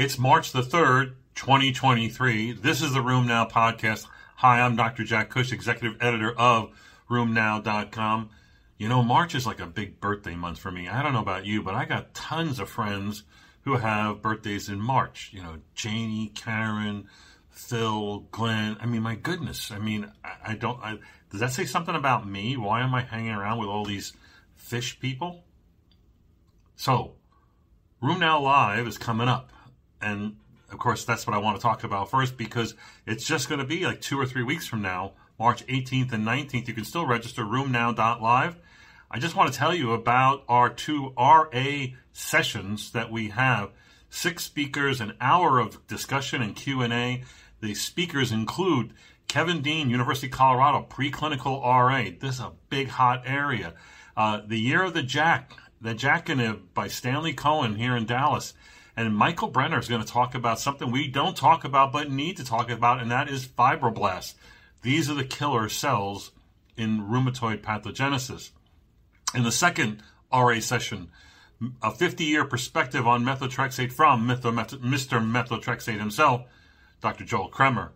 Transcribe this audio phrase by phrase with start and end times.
[0.00, 2.52] It's March the 3rd, 2023.
[2.52, 4.06] This is the RheumNow podcast.
[4.36, 5.04] Hi, I'm Dr.
[5.04, 6.70] Jack Cush, executive editor of
[7.10, 8.30] RheumNow.com.
[8.78, 10.88] You know, March is like a big birthday month for me.
[10.88, 13.24] I don't know about you, but I got tons of friends
[13.64, 15.32] who have birthdays in March.
[15.34, 17.06] You know, Janie, Karen,
[17.50, 18.78] Phil, Glenn.
[18.80, 19.70] I mean, my goodness.
[19.70, 20.82] I mean, I, I don't.
[20.82, 20.96] I,
[21.30, 22.56] does that say something about me?
[22.56, 24.14] Why am I hanging around with all these
[24.56, 25.44] fish people?
[26.74, 27.16] So,
[28.02, 29.52] RheumNow Live is coming up.
[30.00, 30.36] And
[30.70, 32.74] of course, that's what I want to talk about first because
[33.06, 36.26] it's just going to be like two or three weeks from now, March 18th and
[36.26, 36.68] 19th.
[36.68, 38.56] You can still register rheumnow.live.
[39.10, 43.70] I just want to tell you about our two RA sessions that we have.
[44.08, 47.22] Six speakers, an hour of discussion and Q&A.
[47.60, 48.92] The speakers include
[49.26, 52.10] Kevin Deane, University of Colorado, preclinical RA.
[52.20, 53.74] This is a big hot area.
[54.16, 58.54] Uh, the Year of the JAK, the Jakinib by Stanley Cohen here in Dallas.
[59.00, 62.36] And Michael Brenner is going to talk about something we don't talk about but need
[62.36, 64.34] to talk about, and that is fibroblasts.
[64.82, 66.32] These are the killer cells
[66.76, 68.50] in rheumatoid pathogenesis.
[69.34, 71.08] In the second RA session,
[71.82, 74.52] a 50 year perspective on methotrexate from Mr.
[74.52, 76.42] Methotrexate himself,
[77.00, 77.24] Dr.
[77.24, 77.92] Joel Kremer.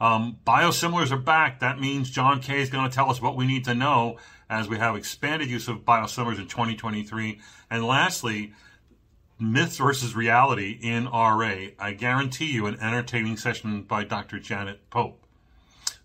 [0.00, 1.60] Um, biosimilars are back.
[1.60, 4.18] That means John Kay is going to tell us what we need to know
[4.50, 7.40] as we have expanded use of biosimilars in 2023.
[7.70, 8.52] And lastly,
[9.38, 11.66] myths versus reality in RA.
[11.78, 14.38] I guarantee you an entertaining session by Dr.
[14.38, 15.24] Janet Pope.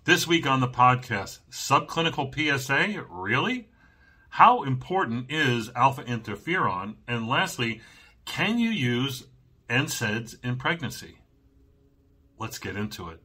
[0.06, 3.06] This week on the podcast, subclinical PSA?
[3.10, 3.70] Really?
[4.30, 6.96] How important is alpha interferon?
[7.08, 7.82] And lastly,
[8.26, 9.28] can you use
[9.70, 11.20] NSAIDs in pregnancy?
[12.40, 13.22] Let's get into it.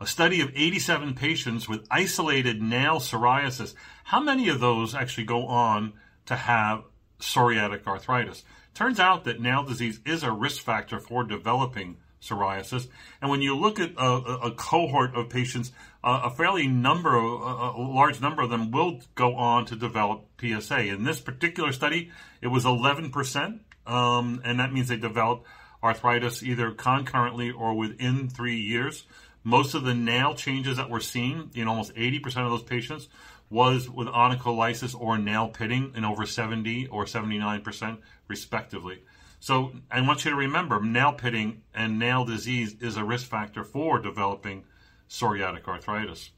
[0.00, 3.74] A study of 87 patients with isolated nail psoriasis.
[4.04, 5.94] How many of those actually go on
[6.26, 6.84] to have
[7.18, 8.44] psoriatic arthritis?
[8.76, 12.86] Turns out that nail disease is a risk factor for developing psoriasis.
[13.22, 15.72] And when you look at a, a cohort of patients,
[16.04, 20.26] uh, a fairly number, a, a large number of them will go on to develop
[20.38, 20.88] PSA.
[20.88, 22.10] In this particular study,
[22.42, 25.46] it was 11%, um, and that means they developed
[25.82, 29.06] arthritis either concurrently or within three years.
[29.46, 33.08] Most of the nail changes that we're seeing in almost 80% of those patients
[33.48, 39.04] was with onycholysis or nail pitting in over 70 or 79% respectively.
[39.38, 43.62] So I want you to remember nail pitting and nail disease is a risk factor
[43.62, 44.64] for developing
[45.08, 46.30] psoriatic arthritis.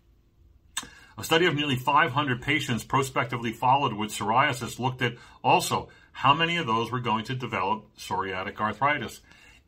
[1.16, 6.58] A study of nearly 500 patients prospectively followed with psoriasis looked at also how many
[6.58, 9.22] of those were going to develop psoriatic arthritis.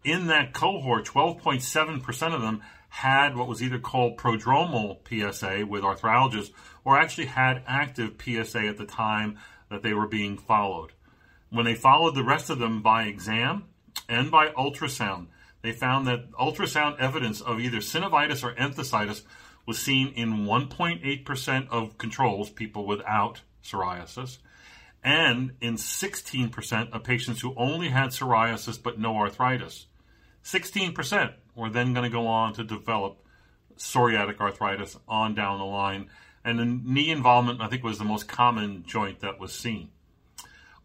[0.04, 6.50] In that cohort, 12.7% of them had what was either called prodromal PSA with arthralgias
[6.84, 9.38] or actually had active PSA at the time
[9.70, 10.92] that they were being followed.
[11.50, 13.64] When they followed the rest of them by exam
[14.08, 15.28] and by ultrasound,
[15.62, 19.22] they found that ultrasound evidence of either synovitis or enthesitis
[19.66, 24.38] was seen in 1.8% of controls, people without psoriasis,
[25.04, 29.86] and in 16% of patients who only had psoriasis but no arthritis.
[30.44, 33.22] 16% were then going to go on to develop
[33.76, 36.10] psoriatic arthritis on down the line.
[36.44, 39.91] And the knee involvement, I think, was the most common joint that was seen.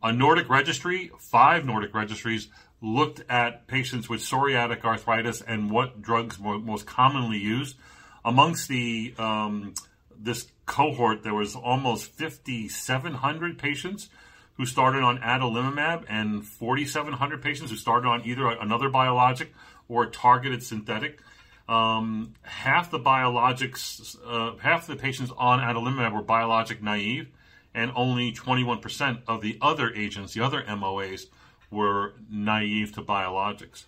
[0.03, 2.49] A Nordic registry, five Nordic registries,
[2.81, 7.77] looked at patients with psoriatic arthritis and what drugs were most commonly used.
[8.23, 9.73] Amongst the um,
[10.17, 14.09] this cohort, there was almost 5,700 patients
[14.57, 19.53] who started on adalimumab and 4,700 patients who started on either another biologic
[19.87, 21.19] or targeted synthetic.
[21.67, 27.27] Um, half the biologics, uh, half the patients on adalimumab were biologic naive,
[27.73, 31.25] and only 21% of the other agents, the other MOAs,
[31.71, 33.85] were naive to biologics.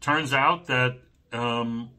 [0.00, 0.98] Turns out that
[1.32, 1.90] um,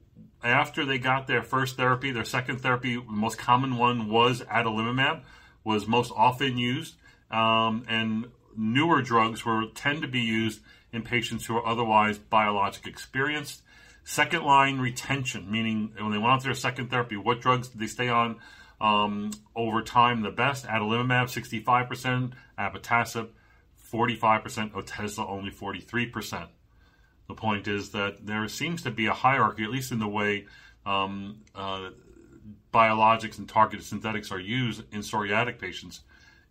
[0.43, 5.21] after they got their first therapy, their second therapy, the most common one was adalimumab,
[5.63, 6.95] was most often used,
[7.31, 10.61] um, and newer drugs were tend to be used
[10.93, 13.61] in patients who are otherwise biologic experienced.
[14.05, 17.81] Second line retention, meaning when they went on to their second therapy, what drugs did
[17.81, 18.37] they stay on
[18.79, 20.65] um, over time the best?
[20.65, 23.29] Adalimumab, 65%, abatacept,
[23.91, 26.47] 45%, Otezla, only 43%.
[27.27, 30.45] The point is that there seems to be a hierarchy, at least in the way
[30.85, 31.89] um, uh,
[32.73, 36.01] biologics and targeted synthetics are used in psoriatic patients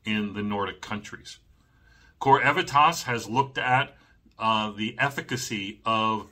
[0.04, 1.38] in the Nordic countries.
[2.20, 3.94] CorEvitas has looked at
[4.42, 6.28] uh, the efficacy of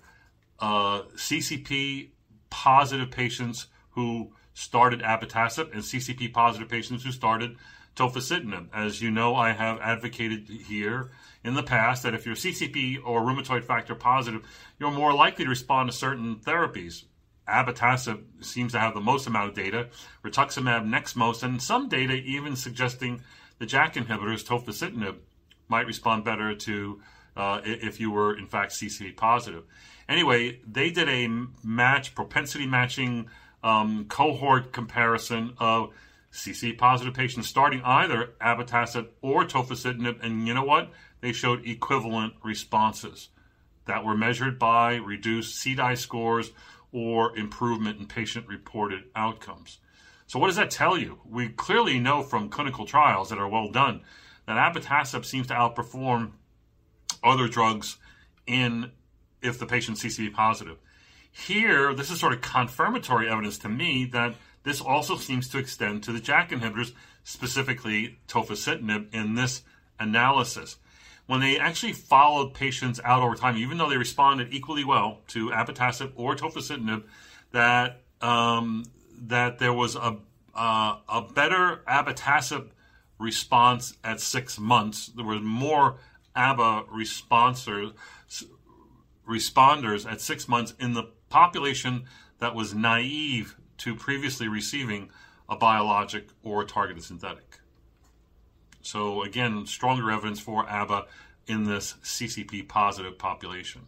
[0.58, 2.08] uh, CCP
[2.50, 7.56] positive patients who started abatacept and CCP positive patients who started
[7.94, 8.66] tofacitinib.
[8.74, 11.12] As you know, I have advocated here
[11.44, 14.42] in the past that if you're CCP or rheumatoid factor positive,
[14.80, 17.04] you're more likely to respond to certain therapies.
[17.48, 19.88] Abatacept seems to have the most amount of data,
[20.24, 23.22] rituximab next most, and some data even suggesting
[23.60, 25.16] the JAK inhibitors, tofacitinib,
[25.68, 27.00] might respond better to
[27.40, 29.64] uh, if you were in fact CCP positive.
[30.08, 31.26] Anyway, they did a
[31.64, 33.30] match propensity matching
[33.62, 35.90] um, cohort comparison of
[36.32, 40.90] CCP positive patients starting either abatacept or tofacitinib, and you know what?
[41.22, 43.30] They showed equivalent responses
[43.86, 46.52] that were measured by reduced CDAI scores
[46.92, 49.78] or improvement in patient reported outcomes.
[50.26, 51.20] So, what does that tell you?
[51.24, 54.02] We clearly know from clinical trials that are well done
[54.46, 56.32] that abatacept seems to outperform
[57.22, 57.96] other drugs
[58.46, 58.90] in
[59.42, 60.78] if the patient's CCP positive.
[61.32, 66.02] Here, this is sort of confirmatory evidence to me that this also seems to extend
[66.04, 66.92] to the JAK inhibitors,
[67.24, 69.62] specifically tofacitinib, in this
[69.98, 70.76] analysis.
[71.26, 75.50] When they actually followed patients out over time, even though they responded equally well to
[75.50, 77.04] abatacept or tofacitinib,
[77.52, 78.84] that um,
[79.22, 80.16] that there was a
[80.54, 82.70] uh, a better abatacept
[83.18, 85.06] response at six months.
[85.08, 85.98] There was more
[86.36, 87.94] ABBA responders
[90.10, 92.04] at six months in the population
[92.38, 95.10] that was naive to previously receiving
[95.48, 97.60] a biologic or targeted synthetic.
[98.82, 101.06] So, again, stronger evidence for ABBA
[101.46, 103.82] in this CCP positive population.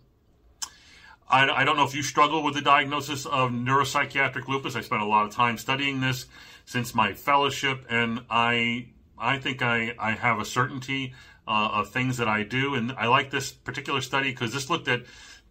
[1.28, 4.76] I, I, don't know if you struggle with the diagnosis of neuropsychiatric lupus.
[4.76, 6.26] I spent a lot of time studying this
[6.66, 11.14] since my fellowship, and I I think I, I have a certainty
[11.46, 12.74] uh, of things that I do.
[12.74, 15.02] And I like this particular study because this looked at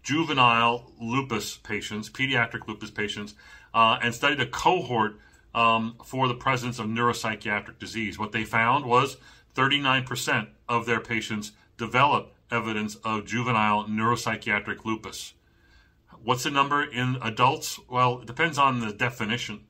[0.04, 3.36] juvenile lupus patients, pediatric lupus patients,
[3.74, 5.20] uh, and studied a cohort
[5.54, 8.18] um, for the presence of neuropsychiatric disease.
[8.18, 9.18] What they found was
[9.56, 15.34] 39% of their patients developed evidence of juvenile neuropsychiatric lupus.
[16.24, 17.80] What's the number in adults?
[17.90, 19.66] Well, it depends on the definition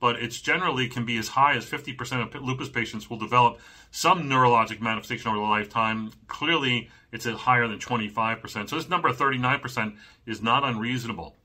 [0.00, 3.58] but it's generally can be as high as 50% of lupus patients will develop
[3.90, 6.12] some neurologic manifestation over the lifetime.
[6.28, 8.68] Clearly, it's higher than 25%.
[8.68, 9.96] So this number of 39%
[10.26, 11.36] is not unreasonable.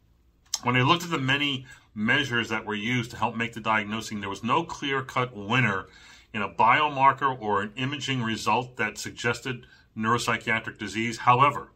[0.63, 1.65] When I looked at the many
[1.95, 5.87] measures that were used to help make the diagnosing, there was no clear-cut winner
[6.33, 9.65] in a biomarker or an imaging result that suggested
[9.97, 11.19] neuropsychiatric disease.
[11.19, 11.71] However,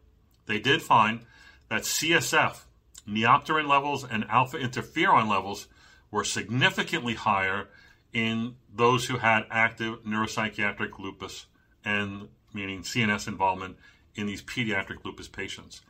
[0.46, 1.22] they did find
[1.70, 2.64] that CSF,
[3.08, 5.68] neopterin levels, and alpha interferon levels
[6.16, 7.68] were significantly higher
[8.14, 11.48] in those who had active neuropsychiatric lupus
[11.84, 13.76] and meaning CNS involvement
[14.16, 15.82] in these pediatric lupus patients.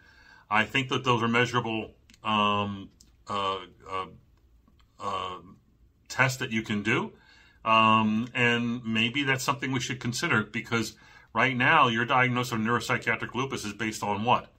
[0.50, 1.92] I think that those are measurable
[2.24, 2.89] um,
[3.30, 3.57] uh,
[3.88, 4.06] uh,
[5.00, 5.38] uh,
[6.10, 7.12] tests that you can do.
[7.63, 10.95] Um, and maybe that's something we should consider because
[11.36, 14.51] right now your diagnosis of neuropsychiatric lupus is based on what?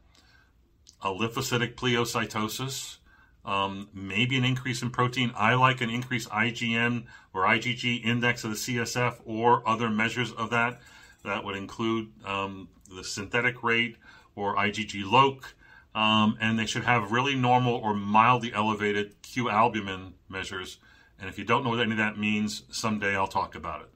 [1.02, 2.98] A lymphocytic pleocytosis,
[3.46, 5.32] um, maybe an increase in protein.
[5.36, 10.50] I like an increased IgM or IgG index of the CSF or other measures of
[10.50, 10.80] that.
[11.24, 13.96] That would include um, the synthetic rate
[14.34, 15.54] or IgG loc.
[15.94, 20.78] Um, and they should have really normal or mildly elevated Q albumin measures.
[21.18, 23.88] And if you don't know what any of that means, someday I'll talk about it.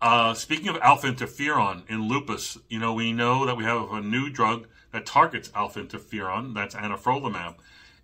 [0.00, 4.00] Uh, speaking of alpha interferon in lupus, you know, we know that we have a
[4.02, 7.54] new drug that targets alpha interferon, that's anifrolumab.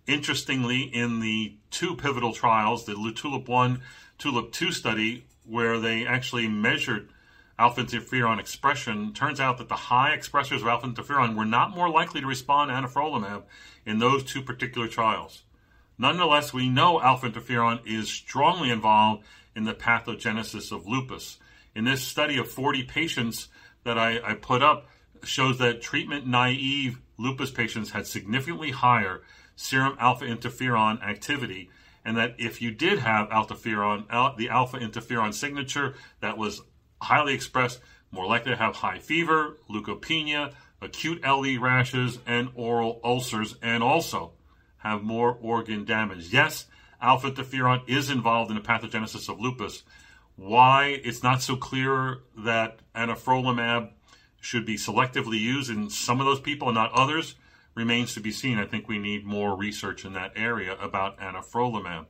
[0.07, 3.81] Interestingly, in the two pivotal trials, the TULIP 1,
[4.17, 7.09] TULIP 2 study, where they actually measured
[7.59, 11.89] alpha interferon expression, turns out that the high expressors of alpha interferon were not more
[11.89, 13.43] likely to respond to anifrolumab
[13.85, 15.43] in those two particular trials.
[15.97, 19.23] Nonetheless, we know alpha interferon is strongly involved
[19.55, 21.37] in the pathogenesis of lupus.
[21.75, 23.49] In this study of 40 patients
[23.83, 24.87] that I, I put up,
[25.23, 29.21] shows that treatment naive lupus patients had significantly higher
[29.55, 31.69] serum alpha interferon activity,
[32.03, 36.61] and that if you did have alpha-interferon, the alpha interferon signature that was
[37.01, 37.79] highly expressed,
[38.11, 44.31] more likely to have high fever, leukopenia, acute LE rashes, and oral ulcers, and also
[44.77, 46.33] have more organ damage.
[46.33, 46.65] Yes,
[46.99, 49.83] alpha interferon is involved in the pathogenesis of lupus.
[50.35, 53.91] Why it's not so clear that anifrolumab
[54.39, 57.35] should be selectively used in some of those people and not others
[57.75, 58.57] remains to be seen.
[58.57, 62.05] I think we need more research in that area about anifrolumab.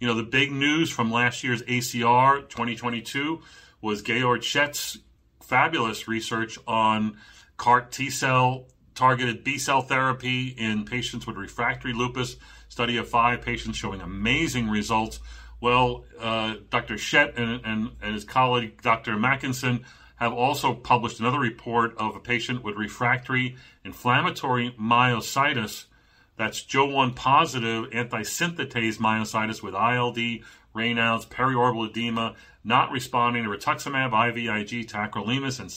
[0.00, 3.40] You know, the big news from last year's ACR 2022
[3.80, 4.98] was Georg Schett's
[5.40, 7.16] fabulous research on
[7.56, 12.36] CAR T cell targeted B cell therapy in patients with refractory lupus.
[12.68, 15.20] Study of five patients showing amazing results
[15.60, 16.94] Well, uh, Dr.
[16.94, 19.16] Schett and, and, and, his colleague Dr.
[19.16, 19.84] Mackensen
[20.16, 23.56] have also published another report of a patient with refractory
[23.88, 25.86] inflammatory myositis.
[26.36, 34.86] That's Jo1 positive antisynthetase myositis with ILD, Raynaud's, periorbital edema, not responding to rituximab, IVIG,
[34.86, 35.70] tacrolimus, and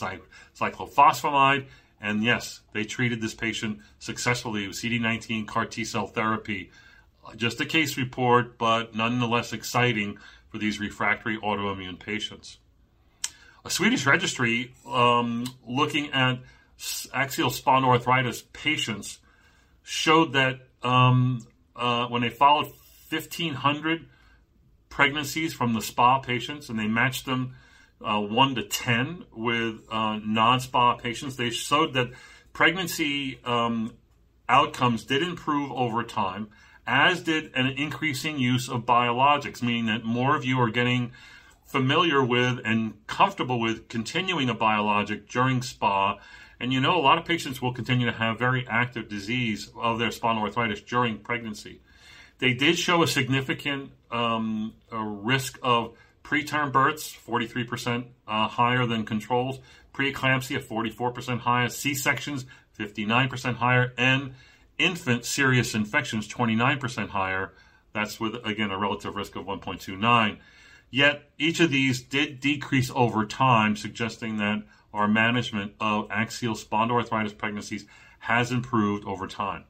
[0.60, 1.68] cyclophosphamide.
[2.02, 6.70] And yes, they treated this patient successfully with CD19 CAR T cell therapy.
[7.38, 10.18] Just a case report, but nonetheless exciting
[10.50, 12.58] for these refractory autoimmune patients.
[13.64, 16.40] A Swedish registry um, looking at
[17.14, 19.20] axial spondyloarthritis patients
[19.84, 21.46] showed that um,
[21.76, 22.72] uh, when they followed
[23.10, 24.06] 1,500
[24.90, 27.56] pregnancies from the SPA patients and they matched them
[28.04, 32.12] uh, 1 to 10 with uh, non SPA patients, they showed that
[32.54, 33.94] pregnancy um,
[34.50, 36.50] outcomes did improve over time,
[36.86, 41.12] as did an increasing use of biologics, meaning that more of you are getting
[41.66, 46.18] familiar with and comfortable with continuing a biologic during SPA.
[46.62, 49.98] And you know, a lot of patients will continue to have very active disease of
[49.98, 51.82] their spinal arthritis during pregnancy.
[52.38, 59.06] They did show a significant um, a risk of preterm births, 43% uh, higher than
[59.06, 59.58] controls,
[59.92, 62.46] preeclampsia, 44% higher, C sections,
[62.80, 64.36] 59% higher, and
[64.78, 67.54] infant serious infections, 29% higher.
[67.92, 70.38] That's with, again, a relative risk of 1.29.
[70.92, 74.62] Yet each of these did decrease over time, suggesting that
[74.94, 77.86] our management of axial spondyloarthritis pregnancies
[78.20, 79.66] has improved over time.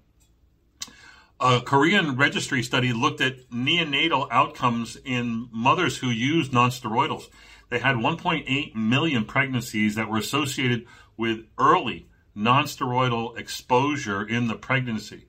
[1.40, 7.30] A Korean registry study looked at neonatal outcomes in mothers who used nonsteroidals.
[7.70, 10.86] They had 1.8 million pregnancies that were associated
[11.18, 15.25] with early nonsteroidal exposure in the pregnancy.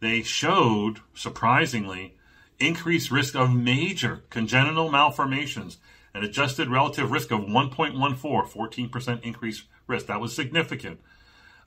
[0.00, 2.16] They showed, surprisingly,
[2.58, 5.78] increased risk of major congenital malformations,
[6.14, 10.06] an adjusted relative risk of 1.14, 14% increased risk.
[10.06, 11.00] That was significant.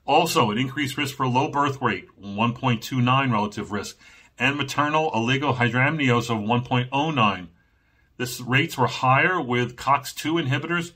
[0.06, 3.98] Also, an increased risk for low birth weight, 1.29 relative risk,
[4.38, 7.48] and maternal oligohydramnios of 1.09.
[8.16, 10.92] This rates were higher with COX2 inhibitors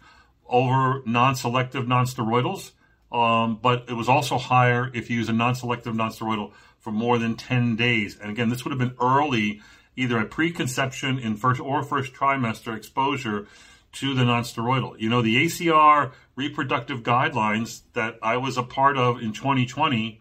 [0.49, 2.71] over non-selective nonsteroidals,
[3.12, 7.37] um, but it was also higher if you use a non-selective nonsteroidal for more than
[7.37, 8.16] 10 days.
[8.19, 9.61] And again, this would have been early,
[10.00, 13.47] either a preconception in first or first trimester exposure
[13.92, 14.99] to the nonsteroidal.
[14.99, 20.21] You know, the ACR reproductive guidelines that I was a part of in 2020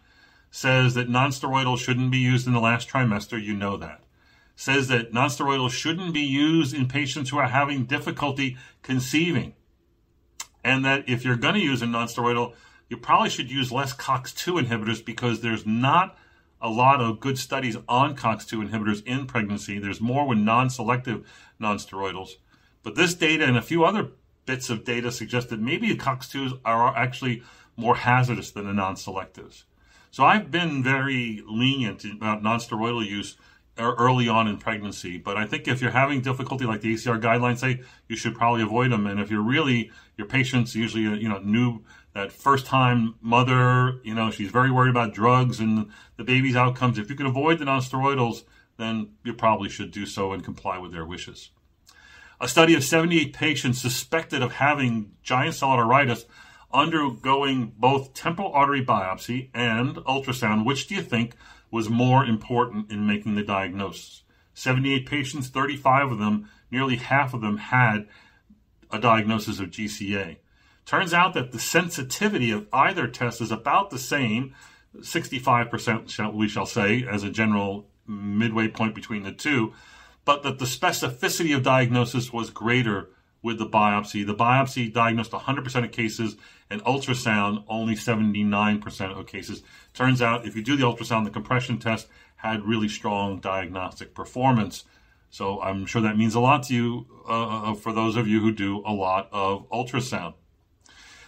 [0.52, 3.42] says that nonsteroidal shouldn't be used in the last trimester.
[3.42, 4.02] You know that.
[4.56, 9.54] Says that nonsteroidal shouldn't be used in patients who are having difficulty conceiving.
[10.64, 12.54] And that if you're going to use a nonsteroidal,
[12.90, 16.18] you probably should use less COX2 inhibitors because there's not
[16.62, 19.80] a lot of good studies on COX2 inhibitors in pregnancy.
[19.80, 21.26] There's more with non selective
[21.62, 22.36] nonsteroidals.
[22.84, 24.10] But this data and a few other
[24.46, 27.44] bits of data suggest that maybe the COX2s are actually
[27.76, 29.64] more hazardous than the non-selectives.
[30.12, 33.38] So I've been very lenient about non-steroidal use
[33.80, 37.22] Er, early on in pregnancy, but I think if you're having difficulty, like the ACR
[37.22, 39.08] guidelines say, you should probably avoid them.
[39.08, 41.82] And if you're really your patient's usually a, you know new
[42.14, 46.98] that first time mother, you know she's very worried about drugs and the baby's outcomes.
[46.98, 48.44] If you can avoid the non-steroidals,
[48.76, 51.52] then you probably should do so and comply with their wishes.
[52.42, 56.26] A study of 78 patients suspected of having giant cell arteritis
[56.74, 60.66] undergoing both temporal artery biopsy and ultrasound.
[60.66, 61.36] Which do you think
[61.72, 64.24] was more important in making the diagnosis?
[64.54, 68.08] 78 patients, 35 of them, nearly half of them had
[68.92, 70.38] a diagnosis of GCA.
[70.86, 74.56] Turns out that the sensitivity of either test is about the same,
[74.98, 79.74] 65%, we shall say, as a general midway point between the two
[80.30, 83.10] but that the specificity of diagnosis was greater
[83.42, 84.26] with the biopsy.
[84.26, 86.36] The biopsy diagnosed 100% of cases,
[86.70, 89.64] and ultrasound only 79% of cases.
[89.94, 94.86] Turns out, if you do the ultrasound, the compression test had really strong diagnostic performance.
[95.32, 98.40] So I'm sure that means a lot to you uh, uh for those of you
[98.40, 100.34] who do a lot of ultrasound.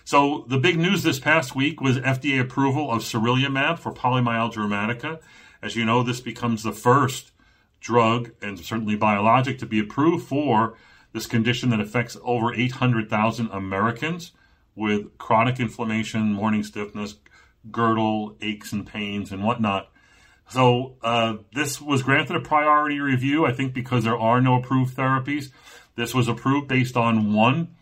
[0.03, 5.19] So the big news this past week was FDA approval of sarilumab for polymyalgia rheumatica.
[5.61, 7.31] As you know, this becomes the first
[7.79, 10.75] drug and certainly biologic to be approved for
[11.13, 14.31] this condition that affects over 800,000 Americans
[14.75, 17.15] with chronic inflammation, morning stiffness,
[17.69, 19.89] girdle, aches and pains, and whatnot.
[20.49, 24.97] So uh, this was granted a priority review, I think, because there are no approved
[24.97, 25.51] therapies.
[25.95, 27.75] This was approved based on one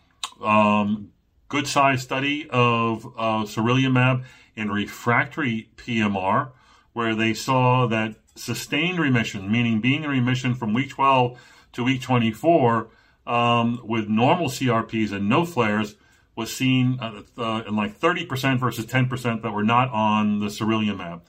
[0.44, 1.12] um,
[1.48, 4.24] good sized study of uh, sarilumab
[4.56, 6.52] in refractory PMR,
[6.94, 11.40] where they saw that sustained remission, meaning being in remission from week 12
[11.74, 12.90] to week 24
[13.30, 15.96] um, with normal CRPs and no flares
[16.36, 21.22] was seen uh, uh, in like 30% versus 10% that were not on the sarilumab.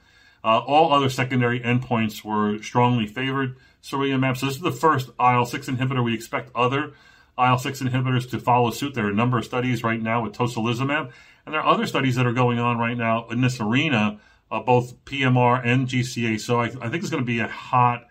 [0.43, 4.39] Uh, all other secondary endpoints were strongly favored sarilumab.
[4.39, 6.03] So this is the first IL-6 inhibitor.
[6.03, 6.95] We expect other
[7.37, 8.95] IL-6 inhibitors to follow suit.
[8.95, 11.11] There are a number of studies right now with tocilizumab,
[11.45, 14.19] and there are other studies that are going on right now in this arena,
[14.51, 16.41] uh, both PMR and GCA.
[16.41, 18.07] So I, I think it's going to be a hot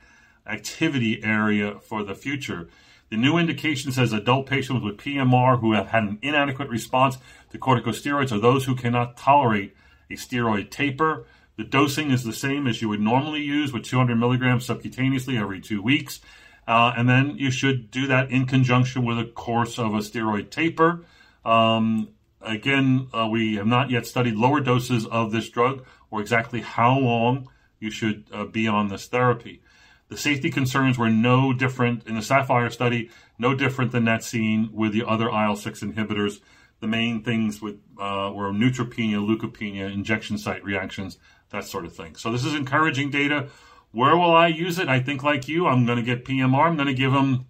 [0.46, 2.70] activity area for the future.
[3.10, 7.18] The new indication says adult patients with PMR who have had an inadequate response
[7.52, 9.76] to corticosteroids are those who cannot tolerate
[10.12, 11.26] a steroid taper.
[11.58, 15.60] The dosing is the same as you would normally use with 200 milligrams subcutaneously every
[15.60, 16.20] two weeks.
[16.68, 20.52] Uh, and then you should do that in conjunction with a course of a steroid
[20.52, 21.04] taper.
[21.44, 22.10] Um,
[22.42, 26.98] again, uh, we have not yet studied lower doses of this drug or exactly how
[27.00, 27.50] long
[27.80, 29.62] you should uh, be on this therapy.
[30.10, 34.70] The safety concerns were no different in the SAPHYR study, no different than that seen
[34.74, 36.42] with the other IL 6 inhibitors.
[36.80, 41.18] The main things with, uh, were neutropenia, leukopenia, injection site reactions,
[41.52, 42.16] that sort of thing.
[42.16, 43.50] So, this is encouraging data.
[43.92, 44.88] Where will I use it?
[44.88, 46.66] I think, like you, I'm going to get PMR.
[46.66, 47.48] I'm going to give them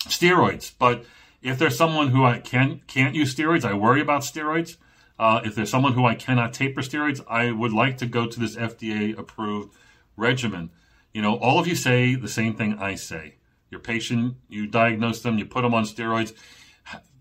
[0.00, 0.72] steroids.
[0.78, 1.04] But
[1.42, 4.76] if there's someone who I can, can't use steroids, I worry about steroids.
[5.18, 8.40] Uh, if there's someone who I cannot taper steroids, I would like to go to
[8.40, 9.74] this FDA approved
[10.16, 10.70] regimen.
[11.18, 13.38] You know, all of you say the same thing I say.
[13.70, 16.32] Your patient, you diagnose them, you put them on steroids.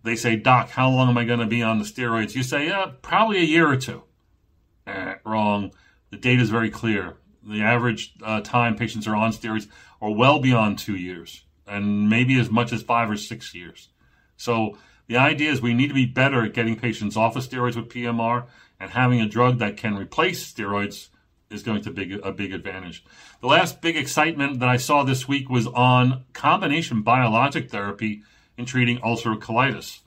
[0.04, 2.36] They say, Doc, how long am I going to be on the steroids?
[2.36, 4.04] You say, yeah, probably a year or two.
[4.86, 5.72] Eh, wrong.
[6.12, 7.16] The data is very clear.
[7.42, 9.68] The average uh, time patients are on steroids
[10.00, 13.90] are well beyond two years, and maybe as much as five or six years.
[14.36, 14.78] So
[15.08, 17.90] the idea is we need to be better at getting patients off of steroids with
[17.90, 18.46] PMR
[18.80, 21.10] and having a drug that can replace steroids
[21.50, 23.04] is going to be a big advantage.
[23.42, 28.24] The last big excitement that I saw this week was on combination biologic therapy
[28.58, 30.00] in treating ulcerative colitis.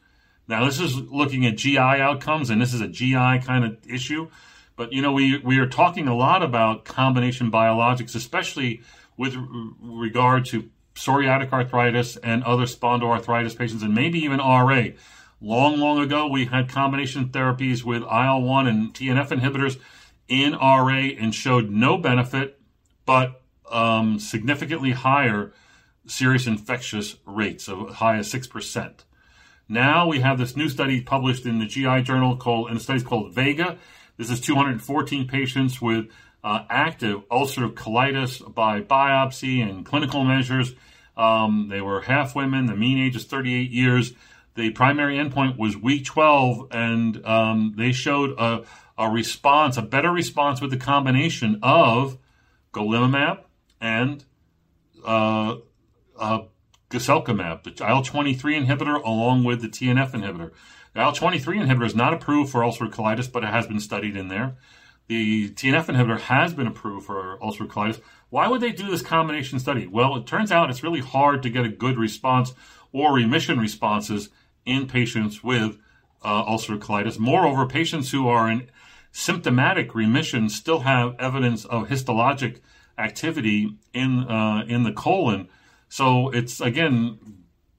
[0.48, 4.28] Now, this is looking at GI outcomes, and this is a GI kind of issue.
[4.76, 8.82] But you know, we we are talking a lot about combination biologics, especially
[9.16, 9.36] with
[9.80, 14.86] regard to psoriatic arthritis and other spondyloarthritis patients, and maybe even RA.
[15.42, 19.78] Long, long ago, we had combination therapies with IL 1 and TNF inhibitors
[20.30, 22.58] in RA and showed no benefit,
[23.04, 25.52] but um, significantly higher
[26.06, 28.92] serious infectious rates, of high as 6%.
[29.68, 33.02] Now we have this new study published in the GI journal called, and the study
[33.02, 33.78] called Vega.
[34.16, 36.06] This is 214 patients with
[36.42, 40.74] uh, active ulcerative colitis by biopsy and clinical measures.
[41.16, 42.66] Um, they were half women.
[42.66, 44.12] The mean age is 38 years.
[44.56, 48.64] The primary endpoint was week 12, and um, they showed a,
[49.00, 52.18] a response, a better response with the combination of
[52.74, 53.40] golimumab
[53.80, 54.24] and
[55.06, 55.56] uh,
[56.18, 56.42] uh,
[56.90, 60.50] guselkumab, the IL-23 inhibitor, along with the TNF inhibitor.
[60.92, 64.28] The IL-23 inhibitor is not approved for ulcerative colitis, but it has been studied in
[64.28, 64.56] there.
[65.06, 68.00] The TNF inhibitor has been approved for ulcerative colitis.
[68.28, 69.86] Why would they do this combination study?
[69.86, 72.52] Well, it turns out it's really hard to get a good response
[72.92, 74.28] or remission responses
[74.66, 75.78] in patients with
[76.22, 77.18] uh, ulcerative colitis.
[77.18, 78.68] Moreover, patients who are in
[79.12, 82.60] symptomatic remission still have evidence of histologic
[82.98, 85.48] activity in uh, in the colon.
[85.88, 87.18] So it's again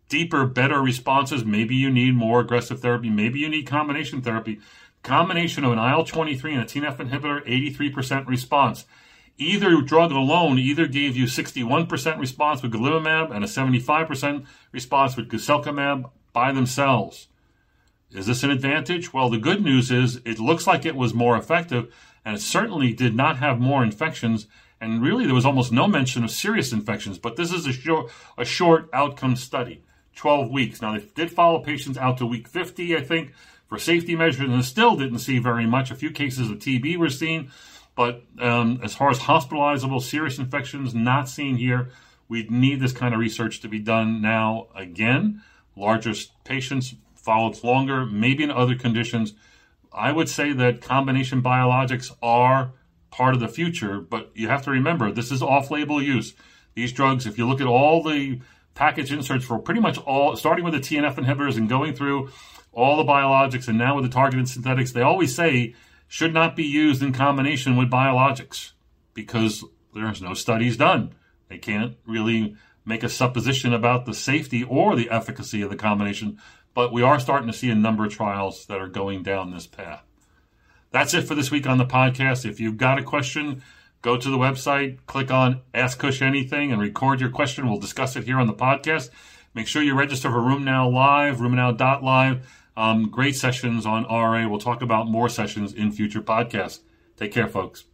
[0.10, 1.46] deeper, better responses.
[1.46, 3.10] Maybe you need more aggressive therapy.
[3.10, 4.60] Maybe you need combination therapy.
[5.04, 8.86] Combination of an IL 23 and a TNF inhibitor, 83% response.
[9.38, 15.30] Either drug alone either gave you 61% response with golimumab and a 75% response with
[15.30, 17.28] guselkumab by themselves.
[18.14, 19.14] Is this an advantage?
[19.14, 21.94] Well, the good news is it looks like it was more effective,
[22.26, 24.48] and it certainly did not have more infections.
[24.80, 27.18] And really, there was almost no mention of serious infections.
[27.18, 29.84] But this is a short, a short outcome study,
[30.16, 30.82] 12 weeks.
[30.82, 33.34] Now, they did follow patients out to week 50, I think,
[33.68, 35.92] for safety measures, and still didn't see very much.
[35.92, 37.52] A few cases of TB were seen,
[37.96, 41.90] but um, as far as hospitalizable serious infections, not seen here.
[42.28, 45.44] We need this kind of research to be done now again.
[45.76, 46.14] Larger
[46.46, 49.34] patients, followed longer, maybe in other conditions.
[49.94, 52.72] I would say that combination biologics are
[53.12, 56.34] part of the future, but you have to remember this is off label use.
[56.74, 58.40] These drugs, if you look at all the
[58.74, 62.30] package inserts for pretty much all, starting with the TNF inhibitors and going through
[62.72, 65.76] all the biologics and now with the targeted synthetics, they always say
[66.08, 68.72] should not be used in combination with biologics
[69.14, 71.14] because there's no studies done.
[71.50, 72.56] They can't really
[72.86, 76.40] make a supposition about the safety or the efficacy of the combination
[76.74, 79.68] but we are starting to see a number of trials that are going down this
[79.68, 80.04] path.
[80.92, 82.46] That's it for this week on the podcast.
[82.46, 83.64] If you've got a question,
[84.02, 87.70] go to the website, click on Ask Cush Anything, and record your question.
[87.70, 89.10] We'll discuss it here on the podcast.
[89.54, 92.48] Make sure you register for RheumNow Live, rheumnow.live.
[92.78, 94.48] Um, great sessions on RA.
[94.48, 96.80] We'll talk about more sessions in future podcasts.
[97.18, 97.91] Take care, folks.